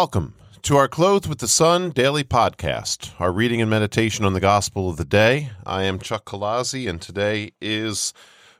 [0.00, 4.38] Welcome to our Clothed with the Sun daily podcast, our reading and meditation on the
[4.38, 5.50] gospel of the day.
[5.66, 8.14] I am Chuck Colazzi, and today is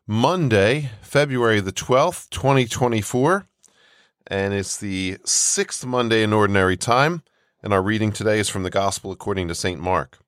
[0.05, 3.47] Monday, February the 12th, 2024,
[4.27, 7.23] and it's the sixth Monday in Ordinary Time,
[7.63, 9.81] and our reading today is from the Gospel according to St.
[9.81, 10.19] Mark.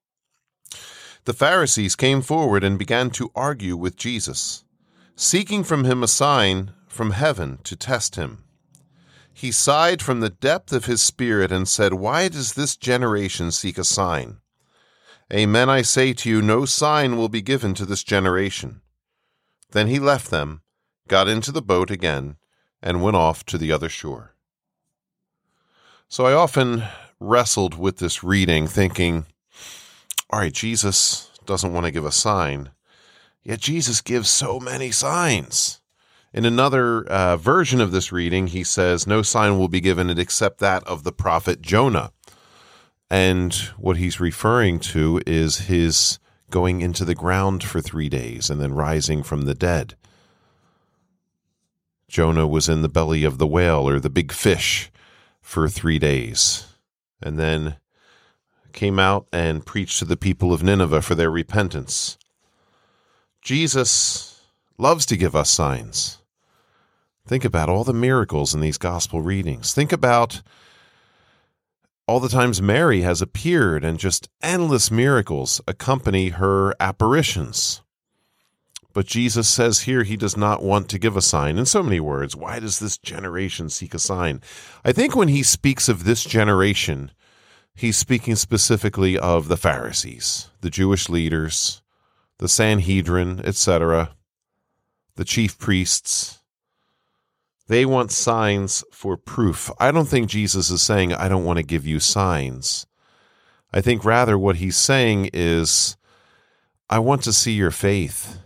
[1.25, 4.63] The Pharisees came forward and began to argue with Jesus,
[5.17, 8.45] seeking from him a sign from heaven to test him.
[9.41, 13.79] He sighed from the depth of his spirit and said, Why does this generation seek
[13.79, 14.37] a sign?
[15.33, 18.83] Amen, I say to you, no sign will be given to this generation.
[19.71, 20.61] Then he left them,
[21.09, 22.37] got into the boat again,
[22.83, 24.35] and went off to the other shore.
[26.07, 26.83] So I often
[27.19, 29.25] wrestled with this reading, thinking,
[30.29, 32.73] all right, Jesus doesn't want to give a sign,
[33.43, 35.80] yet Jesus gives so many signs.
[36.33, 40.19] In another uh, version of this reading, he says, No sign will be given it
[40.19, 42.13] except that of the prophet Jonah.
[43.11, 48.61] And what he's referring to is his going into the ground for three days and
[48.61, 49.97] then rising from the dead.
[52.09, 54.91] Jonah was in the belly of the whale or the big fish
[55.41, 56.67] for three days
[57.21, 57.77] and then
[58.73, 62.19] came out and preached to the people of Nineveh for their repentance.
[63.43, 64.43] Jesus
[64.79, 66.20] loves to give us signs.
[67.31, 69.73] Think about all the miracles in these gospel readings.
[69.73, 70.43] Think about
[72.09, 77.83] all the times Mary has appeared and just endless miracles accompany her apparitions.
[78.93, 81.57] But Jesus says here he does not want to give a sign.
[81.57, 84.41] In so many words, why does this generation seek a sign?
[84.85, 87.13] I think when he speaks of this generation,
[87.77, 91.81] he's speaking specifically of the Pharisees, the Jewish leaders,
[92.39, 94.17] the Sanhedrin, etc.,
[95.15, 96.40] the chief priests
[97.71, 99.71] they want signs for proof.
[99.79, 102.85] I don't think Jesus is saying, I don't want to give you signs.
[103.73, 105.97] I think rather what he's saying is,
[106.89, 108.39] I want to see your faith.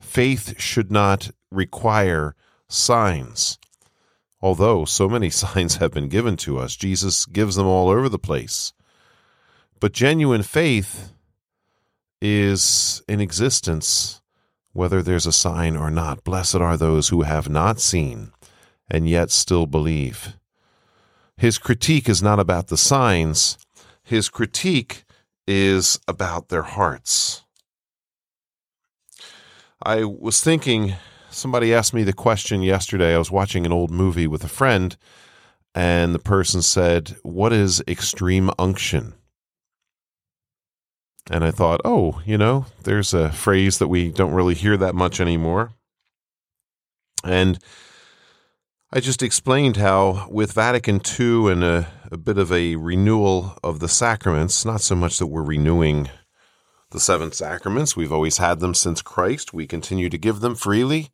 [0.00, 2.34] Faith should not require
[2.66, 3.58] signs.
[4.40, 8.18] Although so many signs have been given to us, Jesus gives them all over the
[8.18, 8.72] place.
[9.80, 11.12] But genuine faith
[12.22, 14.19] is in existence
[14.72, 16.24] whether there's a sign or not.
[16.24, 18.32] Blessed are those who have not seen
[18.90, 20.36] and yet still believe.
[21.36, 23.56] His critique is not about the signs,
[24.02, 25.04] his critique
[25.46, 27.42] is about their hearts.
[29.82, 30.94] I was thinking,
[31.30, 33.14] somebody asked me the question yesterday.
[33.14, 34.96] I was watching an old movie with a friend,
[35.74, 39.14] and the person said, What is extreme unction?
[41.28, 44.94] And I thought, oh, you know, there's a phrase that we don't really hear that
[44.94, 45.72] much anymore.
[47.22, 47.58] And
[48.92, 53.78] I just explained how, with Vatican II and a, a, bit of a renewal of
[53.78, 56.10] the sacraments, not so much that we're renewing
[56.90, 61.10] the seven sacraments, we've always had them since Christ, we continue to give them freely,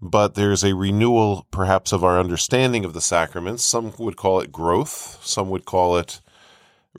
[0.00, 3.64] but there's a renewal perhaps of our understanding of the sacraments.
[3.64, 6.20] Some would call it growth, some would call it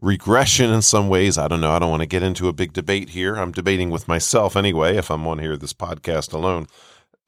[0.01, 1.37] regression in some ways.
[1.37, 1.71] I don't know.
[1.71, 3.35] I don't want to get into a big debate here.
[3.35, 6.67] I'm debating with myself anyway, if I'm on here this podcast alone.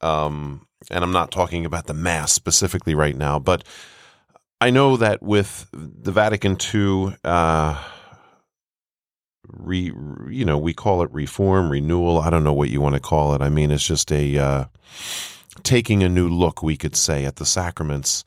[0.00, 3.64] Um, and I'm not talking about the Mass specifically right now, but
[4.60, 7.82] I know that with the Vatican II, uh,
[9.46, 9.92] re,
[10.28, 12.18] you know, we call it reform, renewal.
[12.18, 13.42] I don't know what you want to call it.
[13.42, 14.64] I mean, it's just a uh,
[15.62, 18.24] taking a new look, we could say, at the sacraments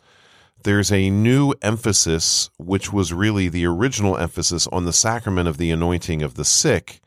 [0.63, 5.72] there's a new emphasis, which was really the original emphasis on the sacrament of the
[5.72, 7.01] anointing of the sick,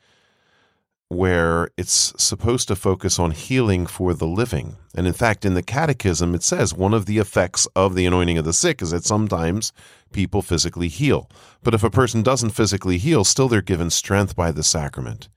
[1.09, 4.77] where it's supposed to focus on healing for the living.
[4.95, 8.39] And in fact, in the Catechism, it says one of the effects of the anointing
[8.39, 9.73] of the sick is that sometimes
[10.13, 11.31] people physically heal.
[11.63, 15.29] But if a person doesn't physically heal, still they're given strength by the sacrament.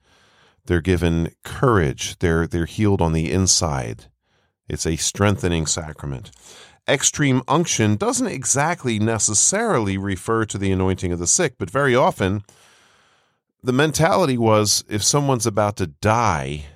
[0.66, 2.18] They're given courage.
[2.18, 4.06] They're, they're healed on the inside.
[4.70, 6.30] It's a strengthening sacrament
[6.90, 12.42] extreme unction doesn't exactly necessarily refer to the anointing of the sick, but very often
[13.62, 16.66] the mentality was if someone's about to die,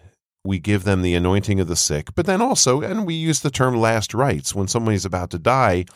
[0.44, 2.14] we give them the anointing of the sick.
[2.14, 5.86] But then also, and we use the term last rites, when somebody's about to die,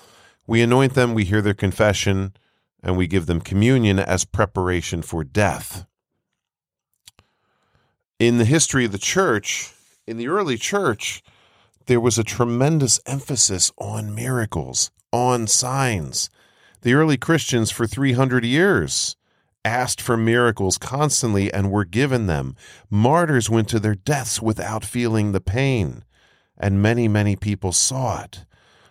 [0.46, 2.32] we anoint them, we hear their confession,
[2.82, 5.86] and we give them communion as preparation for death.
[8.18, 9.74] In the history of the church,
[10.06, 11.22] in the early church,
[11.88, 16.28] there was a tremendous emphasis on miracles, on signs.
[16.82, 19.16] The early Christians for 300 years
[19.64, 22.54] asked for miracles constantly and were given them.
[22.90, 26.04] Martyrs went to their deaths without feeling the pain,
[26.58, 28.44] and many, many people saw it.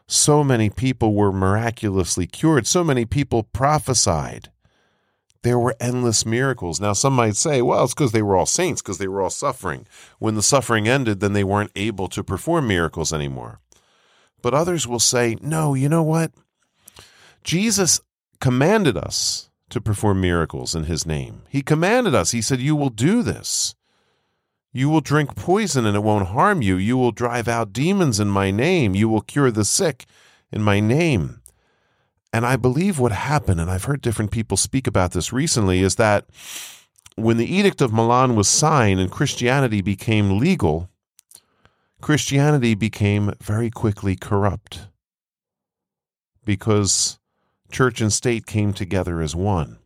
[0.07, 2.65] So many people were miraculously cured.
[2.65, 4.49] So many people prophesied.
[5.43, 6.79] There were endless miracles.
[6.81, 9.29] Now, some might say, well, it's because they were all saints, because they were all
[9.29, 9.87] suffering.
[10.19, 13.59] When the suffering ended, then they weren't able to perform miracles anymore.
[14.41, 16.31] But others will say, no, you know what?
[17.43, 18.01] Jesus
[18.39, 21.43] commanded us to perform miracles in his name.
[21.49, 22.31] He commanded us.
[22.31, 23.75] He said, You will do this.
[24.71, 26.75] You will drink poison and it won't harm you.
[26.75, 28.95] You will drive out demons in my name.
[28.95, 30.05] You will cure the sick
[30.51, 31.41] in my name.
[32.37, 35.95] And I believe what happened, and I've heard different people speak about this recently, is
[35.95, 36.25] that
[37.15, 40.87] when the Edict of Milan was signed and Christianity became legal,
[41.99, 44.87] Christianity became very quickly corrupt
[46.45, 47.17] because
[47.71, 49.79] church and state came together as one.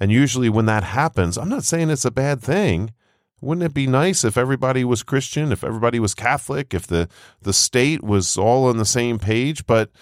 [0.00, 2.94] And usually, when that happens, I'm not saying it's a bad thing.
[3.40, 7.08] Wouldn't it be nice if everybody was Christian, if everybody was Catholic, if the,
[7.42, 9.68] the state was all on the same page?
[9.68, 9.92] But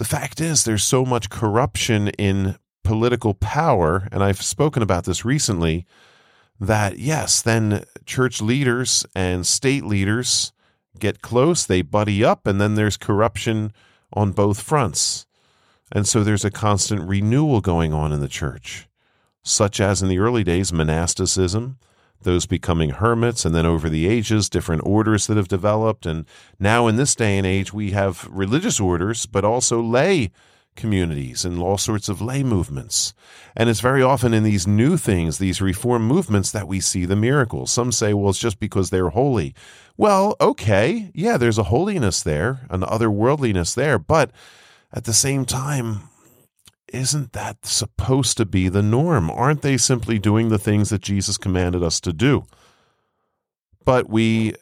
[0.00, 5.26] the fact is, there's so much corruption in political power, and I've spoken about this
[5.26, 5.84] recently,
[6.58, 10.52] that yes, then church leaders and state leaders
[10.98, 13.74] get close, they buddy up, and then there's corruption
[14.14, 15.26] on both fronts.
[15.92, 18.88] And so there's a constant renewal going on in the church,
[19.42, 21.76] such as in the early days, monasticism,
[22.22, 26.06] those becoming hermits, and then over the ages, different orders that have developed.
[26.06, 26.26] And
[26.58, 30.30] now in this day and age, we have religious orders, but also lay
[30.76, 33.12] communities and all sorts of lay movements.
[33.56, 37.16] And it's very often in these new things, these reform movements, that we see the
[37.16, 37.72] miracles.
[37.72, 39.54] Some say, well, it's just because they're holy.
[39.96, 44.30] Well, okay, yeah, there's a holiness there, an otherworldliness there, but
[44.92, 46.09] at the same time,
[46.92, 49.30] isn't that supposed to be the norm?
[49.30, 52.46] Aren't they simply doing the things that Jesus commanded us to do?
[53.84, 54.54] But we,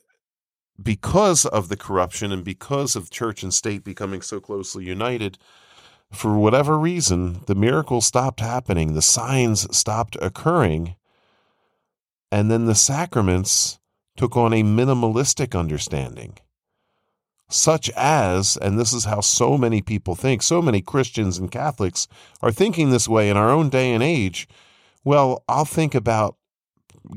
[0.81, 5.39] because of the corruption and because of church and state becoming so closely united,
[6.13, 10.97] for whatever reason, the miracles stopped happening, the signs stopped occurring,
[12.31, 13.79] and then the sacraments
[14.17, 16.39] took on a minimalistic understanding
[17.49, 22.07] such as, and this is how so many people think, so many Christians and Catholics
[22.43, 24.49] are thinking this way in our own day and age.
[25.05, 26.37] Well, I'll think about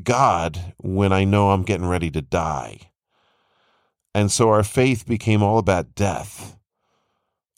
[0.03, 2.91] God when I know I'm getting ready to die.
[4.13, 6.57] And so our faith became all about death.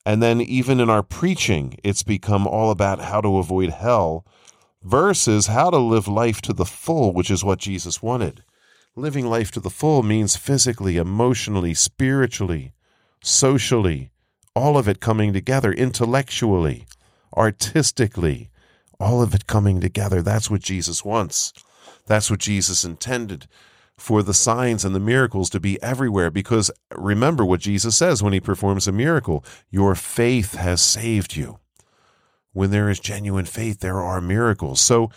[0.06, 4.26] And then, even in our preaching, it's become all about how to avoid hell
[4.84, 8.44] versus how to live life to the full, which is what Jesus wanted.
[8.96, 12.74] Living life to the full means physically, emotionally, spiritually,
[13.24, 14.12] socially,
[14.56, 16.86] all of it coming together, intellectually,
[17.36, 18.52] artistically,
[19.00, 20.22] all of it coming together.
[20.22, 21.54] That's what Jesus wants.
[22.06, 23.48] That's what Jesus intended
[23.98, 26.30] for the signs and the miracles to be everywhere.
[26.30, 31.58] Because remember what Jesus says when he performs a miracle your faith has saved you.
[32.52, 34.82] When there is genuine faith, there are miracles.
[34.82, 35.10] So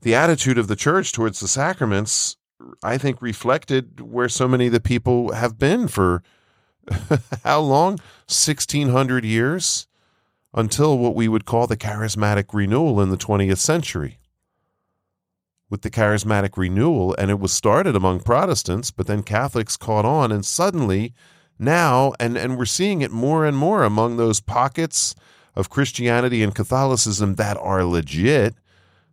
[0.00, 2.36] the attitude of the church towards the sacraments
[2.82, 6.22] I think, reflected where so many of the people have been for
[7.44, 7.92] how long?
[8.26, 9.86] 1600 years
[10.52, 14.18] until what we would call the charismatic renewal in the 20th century.
[15.68, 20.32] With the charismatic renewal, and it was started among Protestants, but then Catholics caught on,
[20.32, 21.14] and suddenly
[21.58, 25.14] now, and, and we're seeing it more and more among those pockets
[25.54, 28.54] of Christianity and Catholicism that are legit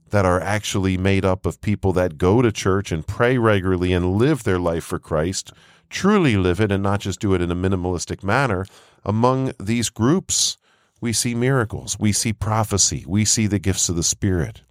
[0.10, 4.16] that are actually made up of people that go to church and pray regularly and
[4.16, 5.52] live their life for Christ,
[5.90, 8.66] truly live it and not just do it in a minimalistic manner,
[9.04, 10.58] among these groups,
[11.00, 14.62] we see miracles, we see prophecy, we see the gifts of the Spirit.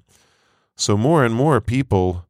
[0.75, 2.26] So, more and more people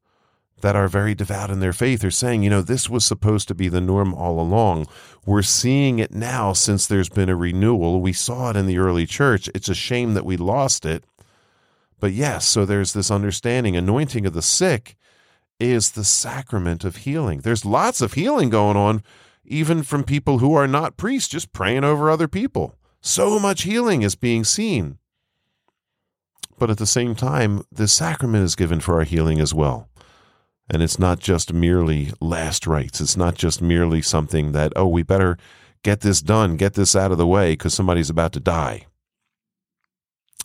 [0.60, 3.54] that are very devout in their faith are saying, you know, this was supposed to
[3.54, 4.86] be the norm all along.
[5.24, 8.00] We're seeing it now since there's been a renewal.
[8.00, 9.50] We saw it in the early church.
[9.54, 11.04] It's a shame that we lost it.
[11.98, 14.96] But yes, so there's this understanding anointing of the sick
[15.58, 17.40] is the sacrament of healing.
[17.40, 19.02] There's lots of healing going on,
[19.44, 22.74] even from people who are not priests, just praying over other people.
[23.00, 24.98] So much healing is being seen.
[26.58, 29.88] But at the same time, the sacrament is given for our healing as well.
[30.68, 33.00] And it's not just merely last rites.
[33.00, 35.38] It's not just merely something that, oh, we better
[35.82, 38.86] get this done, get this out of the way because somebody's about to die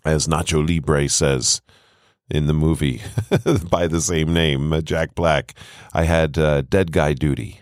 [0.05, 1.61] as Nacho Libre says
[2.29, 3.01] in the movie
[3.69, 5.53] by the same name, uh, Jack Black.
[5.93, 7.61] I had uh, dead guy duty,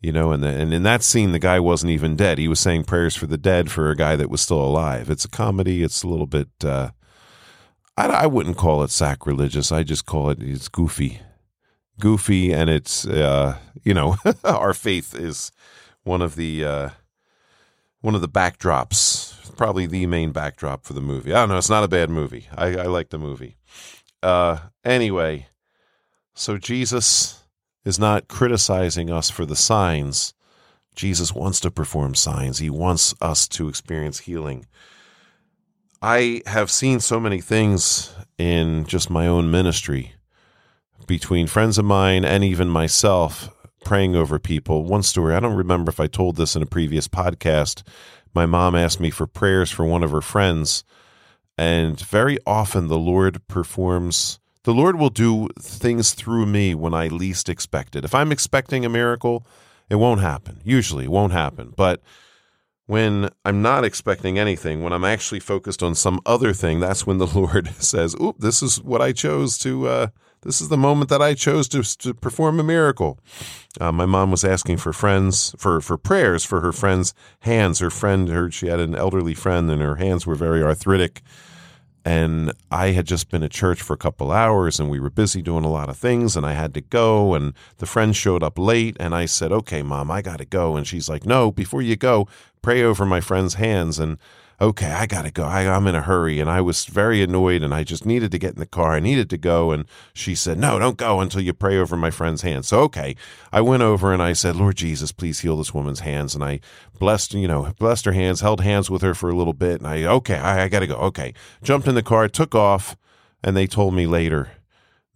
[0.00, 2.38] you know, and the, and in that scene, the guy wasn't even dead.
[2.38, 5.10] He was saying prayers for the dead for a guy that was still alive.
[5.10, 5.82] It's a comedy.
[5.82, 6.48] It's a little bit.
[6.64, 6.90] Uh,
[7.96, 9.70] I, I wouldn't call it sacrilegious.
[9.70, 11.20] I just call it it's goofy,
[12.00, 15.52] goofy, and it's uh, you know our faith is
[16.02, 16.88] one of the uh,
[18.02, 21.32] one of the backdrops, probably the main backdrop for the movie.
[21.32, 21.56] I don't know.
[21.56, 22.48] It's not a bad movie.
[22.54, 23.56] I, I like the movie.
[24.22, 25.46] Uh, anyway,
[26.34, 27.44] so Jesus
[27.84, 30.34] is not criticizing us for the signs.
[30.94, 32.58] Jesus wants to perform signs.
[32.58, 34.66] He wants us to experience healing.
[36.02, 40.14] I have seen so many things in just my own ministry
[41.06, 43.48] between friends of mine and even myself
[43.84, 44.84] praying over people.
[44.84, 47.82] One story, I don't remember if I told this in a previous podcast.
[48.34, 50.84] My mom asked me for prayers for one of her friends,
[51.58, 57.08] and very often the Lord performs, the Lord will do things through me when I
[57.08, 58.04] least expect it.
[58.04, 59.46] If I'm expecting a miracle,
[59.90, 60.60] it won't happen.
[60.64, 61.74] Usually, it won't happen.
[61.76, 62.00] But
[62.86, 67.18] when I'm not expecting anything, when I'm actually focused on some other thing, that's when
[67.18, 69.88] the Lord says, "Oop, this is what I chose to.
[69.88, 70.06] Uh,
[70.42, 73.18] this is the moment that I chose to to perform a miracle."
[73.80, 77.78] Uh, my mom was asking for friends for for prayers for her friend's hands.
[77.78, 81.22] Her friend, she had an elderly friend, and her hands were very arthritic
[82.04, 85.40] and I had just been at church for a couple hours and we were busy
[85.40, 88.58] doing a lot of things and I had to go and the friend showed up
[88.58, 91.82] late and I said, "Okay, mom, I got to go." And she's like, "No, before
[91.82, 92.26] you go,
[92.60, 94.18] pray over my friend's hands." And
[94.62, 95.42] okay, I got to go.
[95.42, 96.38] I, am in a hurry.
[96.38, 98.94] And I was very annoyed and I just needed to get in the car.
[98.94, 99.72] I needed to go.
[99.72, 102.68] And she said, No, don't go until you pray over my friend's hands.
[102.68, 103.16] So, okay,
[103.52, 106.34] I went over and I said, Lord Jesus, please heal this woman's hands.
[106.34, 106.60] And I
[106.98, 109.80] blessed, you know, blessed her hands, held hands with her for a little bit.
[109.80, 110.94] And I, okay, I, I got to go.
[110.96, 111.34] Okay.
[111.62, 112.96] Jumped in the car, took off.
[113.42, 114.52] And they told me later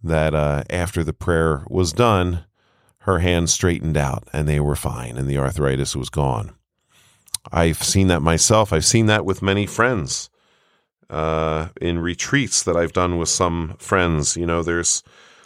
[0.03, 2.43] that uh, after the prayer was done,
[2.99, 6.56] her hands straightened out and they were fine and the arthritis was gone.
[7.51, 8.73] I've seen that myself.
[8.73, 10.29] I've seen that with many friends
[11.09, 14.35] uh, in retreats that I've done with some friends.
[14.35, 15.03] You know, there's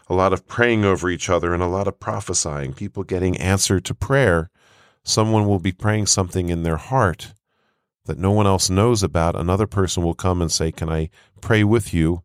[0.07, 3.79] a lot of praying over each other and a lot of prophesying, people getting answer
[3.79, 4.49] to prayer.
[5.03, 7.33] Someone will be praying something in their heart
[8.05, 9.35] that no one else knows about.
[9.35, 12.23] Another person will come and say, Can I pray with you?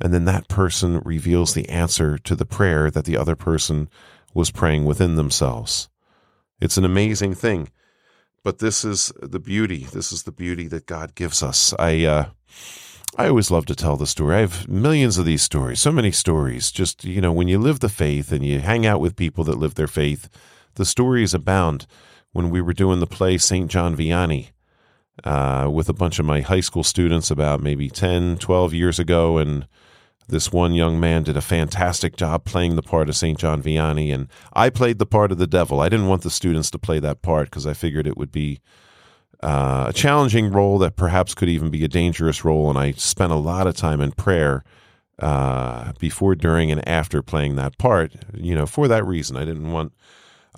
[0.00, 3.88] And then that person reveals the answer to the prayer that the other person
[4.34, 5.88] was praying within themselves.
[6.60, 7.70] It's an amazing thing
[8.46, 9.88] but this is the beauty.
[9.92, 11.74] This is the beauty that God gives us.
[11.80, 12.26] I uh,
[13.16, 14.36] I always love to tell the story.
[14.36, 16.70] I have millions of these stories, so many stories.
[16.70, 19.58] Just you know, when you live the faith and you hang out with people that
[19.58, 20.28] live their faith,
[20.76, 21.88] the stories abound.
[22.30, 23.68] When we were doing the play St.
[23.68, 24.50] John Vianney
[25.24, 29.38] uh, with a bunch of my high school students about maybe 10, 12 years ago,
[29.38, 29.66] and
[30.28, 33.38] this one young man did a fantastic job playing the part of St.
[33.38, 35.80] John Vianney, and I played the part of the devil.
[35.80, 38.60] I didn't want the students to play that part because I figured it would be
[39.42, 42.68] uh, a challenging role that perhaps could even be a dangerous role.
[42.68, 44.64] And I spent a lot of time in prayer
[45.20, 48.14] uh, before, during, and after playing that part.
[48.34, 49.92] You know, for that reason, I didn't want.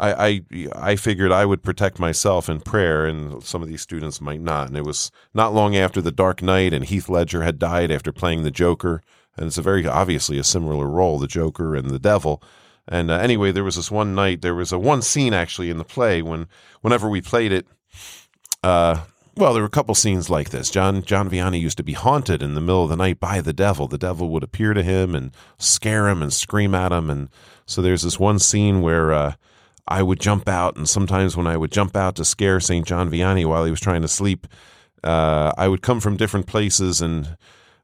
[0.00, 4.20] I, I I figured I would protect myself in prayer, and some of these students
[4.20, 4.68] might not.
[4.68, 8.12] And it was not long after the Dark Knight, and Heath Ledger had died after
[8.12, 9.02] playing the Joker
[9.38, 12.42] and it's a very obviously a similar role, the Joker and the Devil.
[12.86, 15.78] And uh, anyway, there was this one night, there was a one scene actually in
[15.78, 16.48] the play when,
[16.80, 17.66] whenever we played it,
[18.62, 19.04] uh,
[19.36, 20.68] well, there were a couple scenes like this.
[20.68, 23.52] John John Vianney used to be haunted in the middle of the night by the
[23.52, 23.86] devil.
[23.86, 27.08] The devil would appear to him and scare him and scream at him.
[27.08, 27.28] And
[27.64, 29.34] so there's this one scene where uh,
[29.86, 33.10] I would jump out, and sometimes when I would jump out to scare Saint John
[33.10, 34.46] Vianney while he was trying to sleep,
[35.04, 37.36] uh, I would come from different places and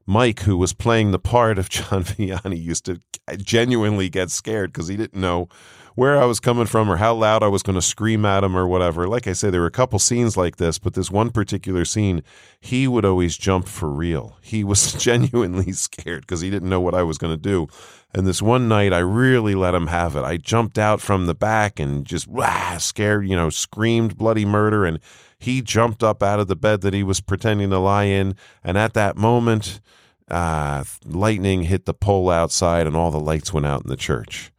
[0.07, 2.99] Mike, who was playing the part of John Vianney, used to
[3.37, 5.49] genuinely get scared because he didn't know
[5.95, 8.55] where I was coming from or how loud I was going to scream at him
[8.55, 9.07] or whatever.
[9.07, 12.21] Like I say, there were a couple scenes like this, but this one particular scene,
[12.59, 14.37] he would always jump for real.
[14.41, 17.67] He was genuinely scared because he didn't know what I was going to do.
[18.13, 20.23] And this one night, I really let him have it.
[20.23, 24.85] I jumped out from the back and just wah, scared, you know, screamed bloody murder.
[24.85, 24.99] And
[25.37, 28.35] he jumped up out of the bed that he was pretending to lie in.
[28.63, 29.81] And at that moment,
[30.29, 34.51] uh, lightning hit the pole outside and all the lights went out in the church.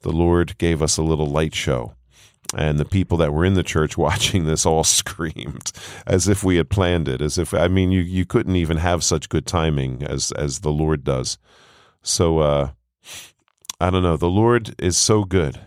[0.00, 1.94] The Lord gave us a little light show.
[2.56, 5.72] And the people that were in the church watching this all screamed
[6.06, 9.04] as if we had planned it, as if, I mean, you, you couldn't even have
[9.04, 11.38] such good timing as, as the Lord does.
[12.02, 12.70] So, uh,
[13.80, 14.18] I don't know.
[14.18, 15.58] The Lord is so good.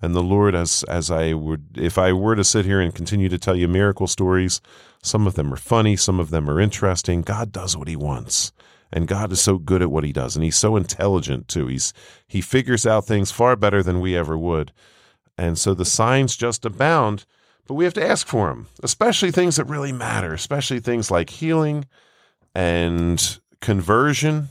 [0.00, 3.28] And the Lord, as as I would, if I were to sit here and continue
[3.28, 4.60] to tell you miracle stories,
[5.02, 7.22] some of them are funny, some of them are interesting.
[7.22, 8.52] God does what He wants,
[8.92, 11.66] and God is so good at what He does, and He's so intelligent too.
[11.66, 11.92] He's
[12.26, 14.72] He figures out things far better than we ever would,
[15.36, 17.24] and so the signs just abound.
[17.66, 21.28] But we have to ask for them, especially things that really matter, especially things like
[21.28, 21.84] healing
[22.54, 24.48] and conversion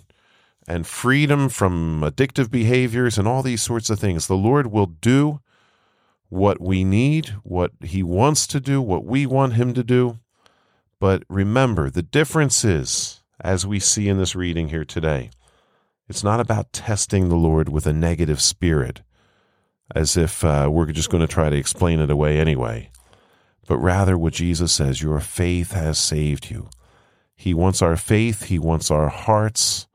[0.67, 4.27] and freedom from addictive behaviors and all these sorts of things.
[4.27, 5.39] The Lord will do
[6.29, 10.19] what we need, what He wants to do, what we want Him to do.
[10.99, 15.29] But remember, the difference is, as we see in this reading here today,
[16.07, 19.01] it's not about testing the Lord with a negative spirit,
[19.93, 22.89] as if uh, we're just going to try to explain it away anyway,
[23.67, 26.69] but rather what Jesus says your faith has saved you.
[27.35, 29.87] He wants our faith, He wants our hearts,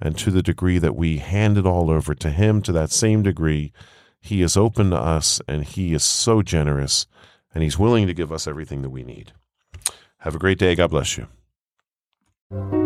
[0.00, 3.22] and to the degree that we hand it all over to Him, to that same
[3.22, 3.72] degree,
[4.20, 7.06] He is open to us and He is so generous
[7.54, 9.32] and He's willing to give us everything that we need.
[10.18, 10.74] Have a great day.
[10.74, 11.18] God bless
[12.52, 12.81] you.